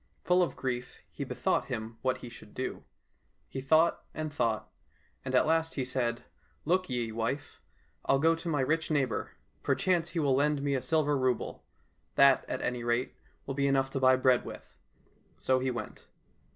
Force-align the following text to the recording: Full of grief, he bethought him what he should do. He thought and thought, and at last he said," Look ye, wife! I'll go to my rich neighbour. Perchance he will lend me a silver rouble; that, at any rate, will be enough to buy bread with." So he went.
Full 0.23 0.41
of 0.41 0.55
grief, 0.55 1.03
he 1.11 1.23
bethought 1.23 1.67
him 1.67 1.99
what 2.01 2.21
he 2.25 2.29
should 2.29 2.55
do. 2.55 2.83
He 3.47 3.61
thought 3.61 4.03
and 4.15 4.33
thought, 4.33 4.67
and 5.23 5.35
at 5.35 5.45
last 5.45 5.75
he 5.75 5.85
said," 5.85 6.23
Look 6.65 6.89
ye, 6.89 7.11
wife! 7.11 7.61
I'll 8.05 8.17
go 8.17 8.33
to 8.33 8.49
my 8.49 8.61
rich 8.61 8.89
neighbour. 8.89 9.33
Perchance 9.61 10.09
he 10.09 10.19
will 10.19 10.33
lend 10.33 10.63
me 10.63 10.73
a 10.73 10.81
silver 10.81 11.15
rouble; 11.15 11.63
that, 12.15 12.49
at 12.49 12.63
any 12.63 12.83
rate, 12.83 13.13
will 13.45 13.53
be 13.53 13.67
enough 13.67 13.91
to 13.91 13.99
buy 13.99 14.15
bread 14.15 14.43
with." 14.43 14.75
So 15.37 15.59
he 15.59 15.69
went. 15.69 16.07